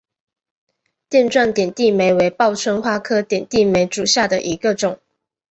[1.09, 4.99] 垫状点地梅为报春花科点地梅属下的一个种。